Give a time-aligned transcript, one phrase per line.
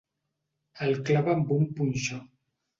[0.87, 2.21] El clava amb un punxó.